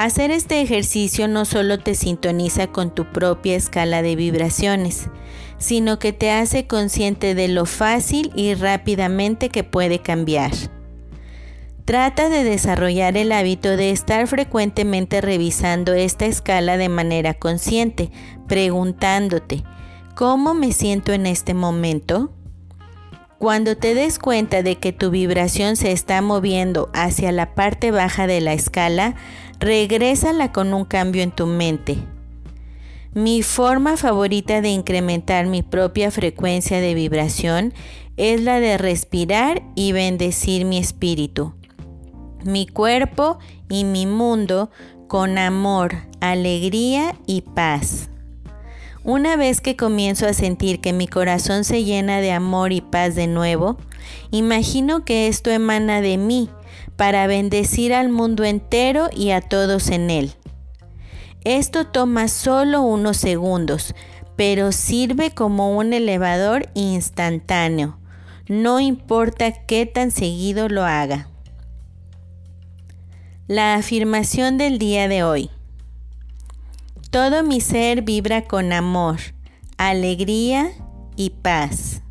Hacer 0.00 0.30
este 0.30 0.62
ejercicio 0.62 1.28
no 1.28 1.44
solo 1.44 1.78
te 1.78 1.94
sintoniza 1.94 2.68
con 2.68 2.90
tu 2.90 3.12
propia 3.12 3.54
escala 3.54 4.00
de 4.00 4.16
vibraciones, 4.16 5.10
sino 5.58 5.98
que 5.98 6.14
te 6.14 6.30
hace 6.30 6.66
consciente 6.66 7.34
de 7.34 7.48
lo 7.48 7.66
fácil 7.66 8.32
y 8.34 8.54
rápidamente 8.54 9.50
que 9.50 9.62
puede 9.62 9.98
cambiar. 9.98 10.52
Trata 11.84 12.30
de 12.30 12.44
desarrollar 12.44 13.18
el 13.18 13.30
hábito 13.30 13.76
de 13.76 13.90
estar 13.90 14.26
frecuentemente 14.26 15.20
revisando 15.20 15.92
esta 15.92 16.24
escala 16.24 16.78
de 16.78 16.88
manera 16.88 17.34
consciente, 17.34 18.10
preguntándote, 18.48 19.64
¿cómo 20.14 20.54
me 20.54 20.72
siento 20.72 21.12
en 21.12 21.26
este 21.26 21.52
momento? 21.52 22.32
Cuando 23.36 23.76
te 23.76 23.94
des 23.94 24.18
cuenta 24.18 24.62
de 24.62 24.76
que 24.76 24.92
tu 24.92 25.10
vibración 25.10 25.76
se 25.76 25.92
está 25.92 26.20
moviendo 26.20 26.90
hacia 26.94 27.32
la 27.32 27.54
parte 27.54 27.90
baja 27.90 28.26
de 28.26 28.40
la 28.42 28.52
escala, 28.52 29.14
regrésala 29.60 30.52
con 30.52 30.72
un 30.72 30.84
cambio 30.84 31.22
en 31.22 31.30
tu 31.30 31.46
mente. 31.46 31.98
Mi 33.12 33.42
forma 33.42 33.96
favorita 33.96 34.60
de 34.62 34.70
incrementar 34.70 35.46
mi 35.46 35.62
propia 35.62 36.10
frecuencia 36.10 36.80
de 36.80 36.94
vibración 36.94 37.74
es 38.16 38.40
la 38.40 38.58
de 38.58 38.78
respirar 38.78 39.62
y 39.74 39.92
bendecir 39.92 40.64
mi 40.64 40.78
espíritu, 40.78 41.54
mi 42.44 42.66
cuerpo 42.66 43.38
y 43.68 43.84
mi 43.84 44.06
mundo 44.06 44.70
con 45.08 45.38
amor, 45.38 45.94
alegría 46.20 47.16
y 47.26 47.42
paz. 47.42 48.08
Una 49.02 49.36
vez 49.36 49.60
que 49.60 49.76
comienzo 49.76 50.26
a 50.26 50.32
sentir 50.32 50.80
que 50.80 50.92
mi 50.92 51.08
corazón 51.08 51.64
se 51.64 51.84
llena 51.84 52.20
de 52.20 52.32
amor 52.32 52.72
y 52.72 52.80
paz 52.80 53.14
de 53.14 53.26
nuevo, 53.26 53.76
imagino 54.30 55.04
que 55.04 55.26
esto 55.26 55.50
emana 55.50 56.00
de 56.00 56.16
mí 56.16 56.48
para 57.00 57.26
bendecir 57.26 57.94
al 57.94 58.10
mundo 58.10 58.44
entero 58.44 59.08
y 59.10 59.30
a 59.30 59.40
todos 59.40 59.88
en 59.88 60.10
él. 60.10 60.34
Esto 61.44 61.86
toma 61.86 62.28
solo 62.28 62.82
unos 62.82 63.16
segundos, 63.16 63.94
pero 64.36 64.70
sirve 64.70 65.30
como 65.30 65.78
un 65.78 65.94
elevador 65.94 66.68
instantáneo. 66.74 67.98
No 68.48 68.80
importa 68.80 69.50
qué 69.64 69.86
tan 69.86 70.10
seguido 70.10 70.68
lo 70.68 70.84
haga. 70.84 71.30
La 73.46 73.76
afirmación 73.76 74.58
del 74.58 74.78
día 74.78 75.08
de 75.08 75.22
hoy. 75.22 75.48
Todo 77.10 77.42
mi 77.42 77.62
ser 77.62 78.02
vibra 78.02 78.42
con 78.42 78.74
amor, 78.74 79.20
alegría 79.78 80.70
y 81.16 81.30
paz. 81.30 82.02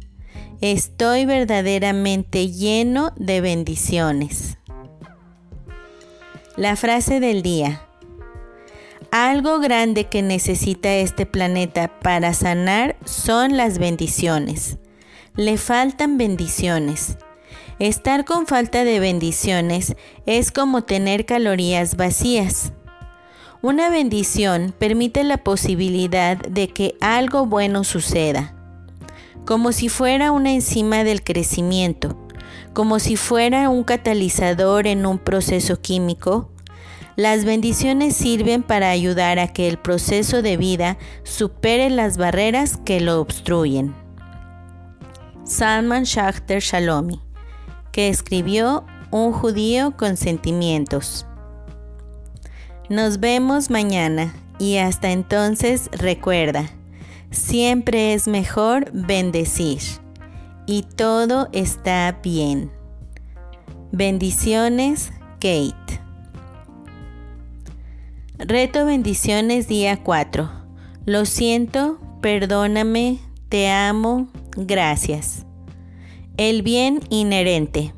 Estoy 0.61 1.25
verdaderamente 1.25 2.49
lleno 2.49 3.13
de 3.17 3.39
bendiciones. 3.41 4.58
La 6.59 6.75
frase 6.75 7.21
del 7.21 7.41
día. 7.41 7.83
Algo 9.11 9.59
grande 9.61 10.09
que 10.09 10.21
necesita 10.21 10.93
este 10.93 11.25
planeta 11.25 11.87
para 12.01 12.33
sanar 12.33 12.97
son 13.05 13.55
las 13.55 13.79
bendiciones. 13.79 14.77
Le 15.37 15.57
faltan 15.57 16.17
bendiciones. 16.17 17.17
Estar 17.79 18.25
con 18.25 18.45
falta 18.45 18.83
de 18.83 18.99
bendiciones 18.99 19.95
es 20.25 20.51
como 20.51 20.83
tener 20.83 21.25
calorías 21.25 21.95
vacías. 21.95 22.73
Una 23.61 23.89
bendición 23.89 24.75
permite 24.77 25.23
la 25.23 25.37
posibilidad 25.37 26.35
de 26.35 26.67
que 26.67 26.95
algo 26.99 27.45
bueno 27.45 27.85
suceda, 27.85 28.53
como 29.45 29.71
si 29.71 29.87
fuera 29.87 30.33
una 30.33 30.51
enzima 30.51 31.05
del 31.05 31.23
crecimiento, 31.23 32.17
como 32.73 32.99
si 32.99 33.15
fuera 33.15 33.69
un 33.69 33.83
catalizador 33.83 34.87
en 34.87 35.05
un 35.05 35.17
proceso 35.19 35.81
químico. 35.81 36.51
Las 37.15 37.43
bendiciones 37.43 38.15
sirven 38.15 38.63
para 38.63 38.89
ayudar 38.89 39.39
a 39.39 39.47
que 39.49 39.67
el 39.67 39.77
proceso 39.77 40.41
de 40.41 40.57
vida 40.57 40.97
supere 41.23 41.89
las 41.89 42.17
barreras 42.17 42.77
que 42.77 43.01
lo 43.01 43.19
obstruyen. 43.19 43.93
Salman 45.43 46.03
Shachter 46.03 46.61
Shalomi 46.61 47.21
que 47.91 48.09
escribió 48.09 48.85
Un 49.11 49.31
judío 49.31 49.97
con 49.97 50.17
sentimientos. 50.17 51.25
Nos 52.89 53.19
vemos 53.19 53.69
mañana 53.69 54.33
y 54.59 54.77
hasta 54.77 55.11
entonces 55.11 55.89
recuerda, 55.91 56.69
siempre 57.31 58.13
es 58.13 58.27
mejor 58.27 58.91
bendecir 58.93 59.81
y 60.69 60.83
todo 60.83 61.49
está 61.51 62.19
bien. 62.21 62.69
Bendiciones, 63.91 65.11
Kate. 65.39 65.99
Reto 68.37 68.85
bendiciones 68.85 69.67
día 69.67 70.03
4. 70.03 70.47
Lo 71.07 71.25
siento, 71.25 71.99
perdóname, 72.21 73.17
te 73.49 73.67
amo, 73.67 74.27
gracias. 74.55 75.47
El 76.37 76.61
bien 76.61 76.99
inherente. 77.09 77.95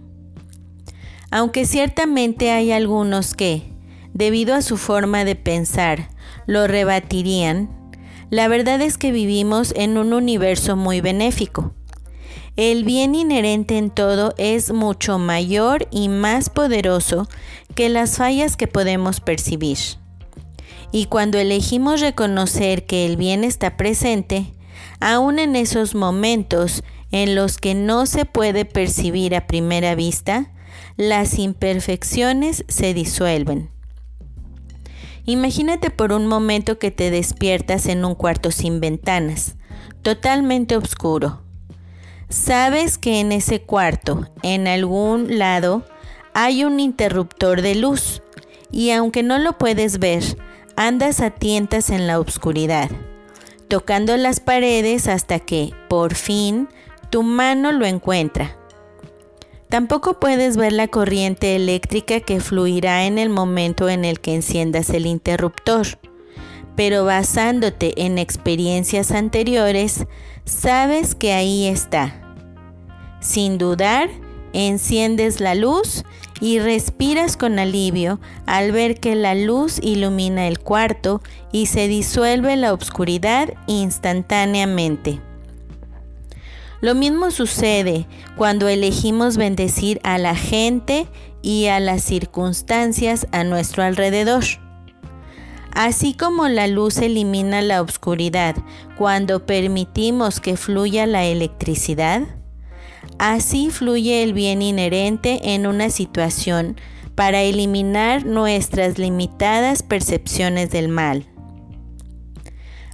Aunque 1.30 1.66
ciertamente 1.66 2.52
hay 2.52 2.72
algunos 2.72 3.34
que, 3.34 3.64
debido 4.14 4.56
a 4.56 4.62
su 4.62 4.78
forma 4.78 5.26
de 5.26 5.36
pensar, 5.36 6.08
lo 6.48 6.68
rebatirían, 6.68 7.70
la 8.30 8.48
verdad 8.48 8.80
es 8.80 8.98
que 8.98 9.12
vivimos 9.12 9.74
en 9.76 9.98
un 9.98 10.14
universo 10.14 10.78
muy 10.78 11.02
benéfico. 11.02 11.74
El 12.58 12.84
bien 12.84 13.16
inherente 13.16 13.78
en 13.78 13.90
todo 13.90 14.34
es 14.38 14.74
mucho 14.74 15.18
mayor 15.18 15.88
y 15.90 16.10
más 16.10 16.50
poderoso 16.50 17.30
que 17.76 17.88
las 17.88 18.18
fallas 18.18 18.58
que 18.58 18.68
podemos 18.68 19.22
percibir. 19.22 19.78
Y 20.92 21.06
cuando 21.06 21.38
elegimos 21.38 22.02
reconocer 22.02 22.86
que 22.86 23.06
el 23.06 23.16
bien 23.16 23.46
está 23.46 23.78
presente, 23.78 24.54
aun 25.00 25.40
en 25.40 25.56
esos 25.56 25.96
momentos 25.96 26.84
en 27.12 27.36
los 27.36 27.58
que 27.58 27.74
no 27.74 28.06
se 28.06 28.26
puede 28.26 28.66
percibir 28.66 29.34
a 29.34 29.48
primera 29.48 29.96
vista, 29.96 30.52
las 30.98 31.40
imperfecciones 31.40 32.66
se 32.68 32.94
disuelven. 32.94 33.70
Imagínate 35.26 35.90
por 35.90 36.12
un 36.12 36.28
momento 36.28 36.80
que 36.80 36.92
te 36.92 37.12
despiertas 37.12 37.86
en 37.86 38.04
un 38.04 38.16
cuarto 38.16 38.52
sin 38.52 38.82
ventanas, 38.82 39.56
totalmente 40.02 40.76
oscuro. 40.76 41.42
Sabes 42.32 42.98
que 42.98 43.20
en 43.20 43.34
ese 43.34 43.62
cuarto, 43.62 44.26
en 44.42 44.66
algún 44.66 45.38
lado, 45.38 45.84
hay 46.34 46.64
un 46.64 46.80
interruptor 46.80 47.62
de 47.62 47.76
luz 47.76 48.24
y 48.72 48.92
aunque 48.92 49.22
no 49.22 49.38
lo 49.38 49.58
puedes 49.58 50.00
ver, 50.00 50.24
andas 50.78 51.20
a 51.20 51.32
tientas 51.32 51.90
en 51.90 52.08
la 52.08 52.22
oscuridad, 52.22 52.90
tocando 53.68 54.16
las 54.16 54.40
paredes 54.40 55.10
hasta 55.10 55.40
que, 55.40 55.74
por 55.90 56.16
fin, 56.16 56.70
tu 57.10 57.22
mano 57.22 57.74
lo 57.74 57.86
encuentra. 57.86 58.56
Tampoco 59.68 60.18
puedes 60.18 60.56
ver 60.56 60.72
la 60.72 60.88
corriente 60.88 61.58
eléctrica 61.58 62.22
que 62.22 62.40
fluirá 62.40 63.04
en 63.08 63.18
el 63.18 63.28
momento 63.28 63.90
en 63.90 64.06
el 64.06 64.22
que 64.22 64.36
enciendas 64.36 64.90
el 64.92 65.06
interruptor, 65.06 65.86
pero 66.78 67.04
basándote 67.04 68.06
en 68.06 68.18
experiencias 68.18 69.12
anteriores, 69.12 70.06
sabes 70.46 71.14
que 71.14 71.34
ahí 71.34 71.68
está. 71.68 72.21
Sin 73.22 73.58
dudar, 73.58 74.10
enciendes 74.52 75.40
la 75.40 75.56
luz 75.56 76.04
y 76.42 76.60
respiras 76.60 77.38
con 77.38 77.60
alivio 77.60 78.20
al 78.48 78.72
ver 78.72 79.00
que 79.00 79.16
la 79.16 79.36
luz 79.36 79.80
ilumina 79.82 80.48
el 80.48 80.60
cuarto 80.60 81.22
y 81.52 81.68
se 81.68 81.88
disuelve 81.88 82.56
la 82.58 82.74
oscuridad 82.74 83.54
instantáneamente. 83.68 85.22
Lo 86.82 86.96
mismo 86.96 87.30
sucede 87.30 88.08
cuando 88.36 88.68
elegimos 88.68 89.38
bendecir 89.38 90.02
a 90.04 90.18
la 90.18 90.36
gente 90.36 91.06
y 91.44 91.68
a 91.68 91.80
las 91.80 92.04
circunstancias 92.04 93.28
a 93.32 93.44
nuestro 93.44 93.84
alrededor. 93.84 94.44
Así 95.74 96.16
como 96.16 96.48
la 96.48 96.66
luz 96.66 96.98
elimina 96.98 97.62
la 97.62 97.84
oscuridad 97.84 98.56
cuando 98.98 99.46
permitimos 99.46 100.40
que 100.40 100.58
fluya 100.58 101.06
la 101.06 101.24
electricidad, 101.24 102.24
así 103.22 103.70
fluye 103.70 104.24
el 104.24 104.34
bien 104.34 104.64
inherente 104.64 105.54
en 105.54 105.68
una 105.68 105.92
situación 105.92 106.76
para 107.14 107.44
eliminar 107.44 108.26
nuestras 108.26 108.98
limitadas 108.98 109.84
percepciones 109.84 110.72
del 110.72 110.88
mal. 110.88 111.28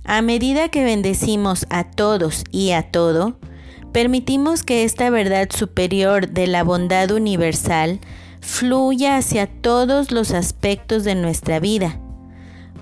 A 0.03 0.21
medida 0.21 0.67
que 0.67 0.83
bendecimos 0.83 1.65
a 1.69 1.85
todos 1.85 2.43
y 2.51 2.71
a 2.71 2.91
todo, 2.91 3.39
permitimos 3.93 4.63
que 4.63 4.83
esta 4.83 5.09
verdad 5.09 5.47
superior 5.49 6.27
de 6.27 6.47
la 6.47 6.65
bondad 6.65 7.11
universal 7.11 8.01
fluya 8.41 9.15
hacia 9.15 9.47
todos 9.47 10.11
los 10.11 10.31
aspectos 10.31 11.05
de 11.05 11.15
nuestra 11.15 11.61
vida, 11.61 12.01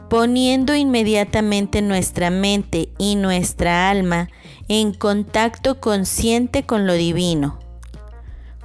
poniendo 0.10 0.76
inmediatamente 0.76 1.84
nuestra 1.84 2.32
mente 2.32 2.90
y 2.98 3.16
nuestra 3.16 3.92
alma 3.92 4.30
en 4.68 4.94
contacto 4.94 5.80
consciente 5.80 6.66
con 6.66 6.88
lo 6.88 6.94
divino. 6.94 7.60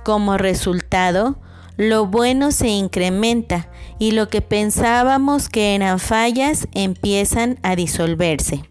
Como 0.04 0.38
resultado, 0.38 1.38
lo 1.76 2.06
bueno 2.06 2.52
se 2.52 2.68
incrementa 2.68 3.68
y 3.98 4.12
lo 4.12 4.28
que 4.28 4.42
pensábamos 4.42 5.48
que 5.48 5.74
eran 5.74 5.98
fallas 5.98 6.68
empiezan 6.72 7.58
a 7.62 7.76
disolverse. 7.76 8.64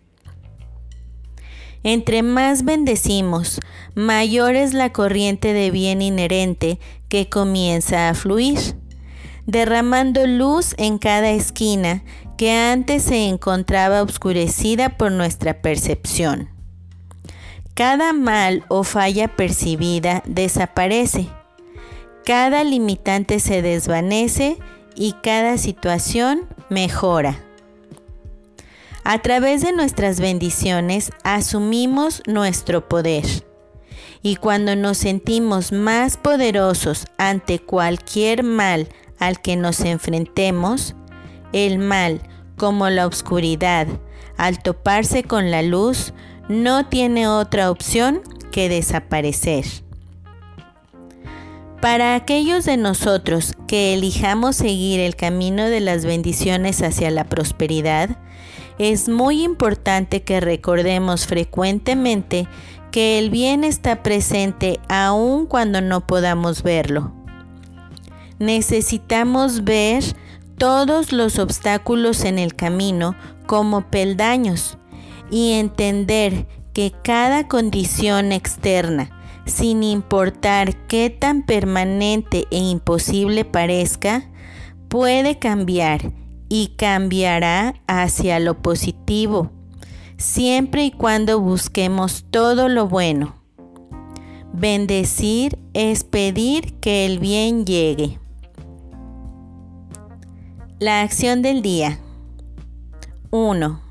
Entre 1.83 2.23
más 2.23 2.65
bendecimos, 2.65 3.59
mayor 3.95 4.55
es 4.55 4.73
la 4.73 4.91
corriente 4.91 5.53
de 5.53 5.71
bien 5.71 6.01
inherente 6.01 6.79
que 7.07 7.29
comienza 7.29 8.09
a 8.09 8.13
fluir, 8.13 8.59
derramando 9.45 10.27
luz 10.27 10.75
en 10.77 10.97
cada 10.97 11.31
esquina 11.31 12.03
que 12.37 12.51
antes 12.51 13.03
se 13.03 13.27
encontraba 13.27 14.03
oscurecida 14.03 14.97
por 14.97 15.11
nuestra 15.11 15.61
percepción. 15.61 16.58
Cada 17.79 18.11
mal 18.11 18.65
o 18.67 18.83
falla 18.83 19.29
percibida 19.29 20.21
desaparece, 20.25 21.29
cada 22.25 22.65
limitante 22.65 23.39
se 23.39 23.61
desvanece 23.61 24.57
y 24.95 25.13
cada 25.23 25.57
situación 25.57 26.45
mejora. 26.69 27.39
A 29.05 29.19
través 29.19 29.61
de 29.61 29.71
nuestras 29.71 30.19
bendiciones 30.19 31.13
asumimos 31.23 32.21
nuestro 32.27 32.89
poder. 32.89 33.23
Y 34.21 34.35
cuando 34.35 34.75
nos 34.75 34.97
sentimos 34.97 35.71
más 35.71 36.17
poderosos 36.17 37.05
ante 37.17 37.59
cualquier 37.59 38.43
mal 38.43 38.89
al 39.19 39.39
que 39.39 39.55
nos 39.55 39.79
enfrentemos, 39.79 40.95
el 41.53 41.79
mal, 41.79 42.19
como 42.57 42.89
la 42.89 43.07
oscuridad, 43.07 43.87
al 44.35 44.61
toparse 44.61 45.23
con 45.23 45.49
la 45.49 45.61
luz, 45.61 46.13
no 46.49 46.87
tiene 46.87 47.27
otra 47.27 47.69
opción 47.69 48.21
que 48.51 48.69
desaparecer. 48.69 49.65
Para 51.79 52.15
aquellos 52.15 52.65
de 52.65 52.75
nosotros 52.75 53.53
que 53.67 53.93
elijamos 53.93 54.57
seguir 54.57 54.99
el 54.99 55.15
camino 55.15 55.69
de 55.69 55.79
las 55.79 56.03
bendiciones 56.03 56.81
hacia 56.81 57.11
la 57.11 57.23
prosperidad, 57.23 58.17
es 58.79 59.07
muy 59.07 59.43
importante 59.43 60.23
que 60.23 60.39
recordemos 60.39 61.27
frecuentemente 61.27 62.47
que 62.91 63.19
el 63.19 63.29
bien 63.29 63.63
está 63.63 64.01
presente 64.01 64.79
aun 64.89 65.45
cuando 65.45 65.81
no 65.81 66.05
podamos 66.07 66.63
verlo. 66.63 67.13
Necesitamos 68.39 69.63
ver 69.63 70.03
todos 70.57 71.11
los 71.11 71.37
obstáculos 71.37 72.25
en 72.25 72.39
el 72.39 72.55
camino 72.55 73.15
como 73.45 73.89
peldaños 73.91 74.78
y 75.31 75.53
entender 75.53 76.47
que 76.73 76.93
cada 77.03 77.47
condición 77.47 78.31
externa, 78.31 79.09
sin 79.45 79.83
importar 79.83 80.75
qué 80.87 81.09
tan 81.09 81.45
permanente 81.45 82.47
e 82.51 82.57
imposible 82.57 83.45
parezca, 83.45 84.29
puede 84.87 85.39
cambiar 85.39 86.11
y 86.49 86.73
cambiará 86.77 87.75
hacia 87.87 88.39
lo 88.39 88.61
positivo, 88.61 89.51
siempre 90.17 90.85
y 90.85 90.91
cuando 90.91 91.39
busquemos 91.39 92.25
todo 92.29 92.67
lo 92.67 92.87
bueno. 92.87 93.35
Bendecir 94.51 95.59
es 95.73 96.03
pedir 96.03 96.73
que 96.79 97.05
el 97.05 97.19
bien 97.19 97.65
llegue. 97.65 98.19
La 100.79 101.01
acción 101.01 101.41
del 101.41 101.61
día. 101.61 101.99
1. 103.31 103.88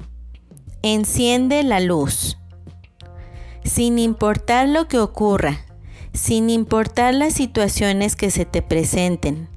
Enciende 0.82 1.64
la 1.64 1.80
luz. 1.80 2.38
Sin 3.64 3.98
importar 3.98 4.68
lo 4.68 4.86
que 4.86 5.00
ocurra, 5.00 5.66
sin 6.12 6.50
importar 6.50 7.14
las 7.14 7.34
situaciones 7.34 8.14
que 8.14 8.30
se 8.30 8.44
te 8.44 8.62
presenten, 8.62 9.48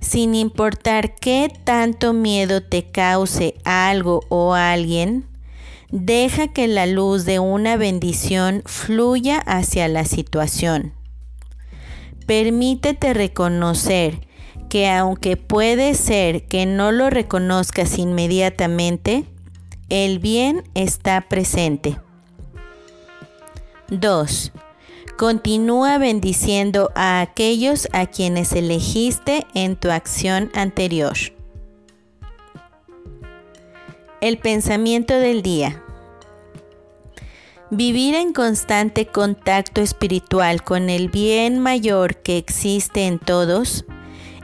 sin 0.00 0.34
importar 0.34 1.14
qué 1.14 1.52
tanto 1.62 2.12
miedo 2.12 2.64
te 2.64 2.90
cause 2.90 3.54
algo 3.62 4.22
o 4.28 4.54
alguien, 4.54 5.28
deja 5.92 6.48
que 6.48 6.66
la 6.66 6.86
luz 6.86 7.24
de 7.24 7.38
una 7.38 7.76
bendición 7.76 8.64
fluya 8.66 9.38
hacia 9.38 9.86
la 9.86 10.04
situación. 10.04 10.94
Permítete 12.26 13.14
reconocer 13.14 14.26
que 14.68 14.90
aunque 14.90 15.36
puede 15.36 15.94
ser 15.94 16.48
que 16.48 16.66
no 16.66 16.90
lo 16.90 17.08
reconozcas 17.08 18.00
inmediatamente, 18.00 19.26
el 19.88 20.18
bien 20.18 20.64
está 20.74 21.20
presente. 21.20 21.98
2. 23.88 24.52
Continúa 25.16 25.98
bendiciendo 25.98 26.90
a 26.94 27.20
aquellos 27.20 27.88
a 27.92 28.06
quienes 28.06 28.52
elegiste 28.52 29.46
en 29.54 29.76
tu 29.76 29.90
acción 29.90 30.50
anterior. 30.54 31.16
El 34.20 34.38
pensamiento 34.38 35.14
del 35.14 35.42
día. 35.42 35.82
Vivir 37.70 38.14
en 38.14 38.32
constante 38.32 39.06
contacto 39.06 39.80
espiritual 39.80 40.62
con 40.62 40.90
el 40.90 41.08
bien 41.08 41.60
mayor 41.60 42.16
que 42.16 42.38
existe 42.38 43.06
en 43.06 43.18
todos 43.18 43.84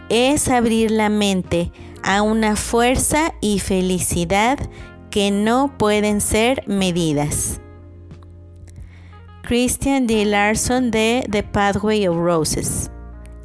es 0.08 0.48
abrir 0.48 0.90
la 0.90 1.08
mente 1.08 1.72
a 2.02 2.22
una 2.22 2.56
fuerza 2.56 3.34
y 3.40 3.60
felicidad 3.60 4.58
que 5.12 5.30
no 5.30 5.76
pueden 5.76 6.22
ser 6.22 6.64
medidas. 6.66 7.60
Christian 9.42 10.06
D. 10.06 10.24
Larson 10.24 10.90
de 10.90 11.26
The 11.30 11.42
Pathway 11.42 12.08
of 12.08 12.16
Roses, 12.16 12.90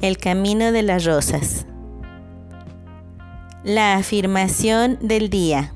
El 0.00 0.16
Camino 0.16 0.72
de 0.72 0.82
las 0.82 1.04
Rosas. 1.04 1.66
La 3.64 3.96
afirmación 3.96 4.98
del 5.02 5.28
día. 5.28 5.74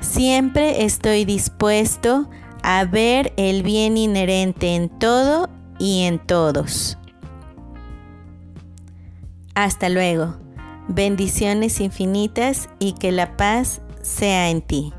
Siempre 0.00 0.84
estoy 0.86 1.26
dispuesto 1.26 2.30
a 2.62 2.86
ver 2.86 3.34
el 3.36 3.62
bien 3.62 3.98
inherente 3.98 4.74
en 4.74 4.88
todo 4.88 5.50
y 5.78 6.04
en 6.04 6.18
todos. 6.18 6.96
Hasta 9.54 9.90
luego. 9.90 10.36
Bendiciones 10.88 11.80
infinitas 11.80 12.70
y 12.78 12.92
que 12.92 13.12
la 13.12 13.36
paz 13.36 13.80
sea 14.04 14.50
en 14.50 14.62
ti. 14.62 14.92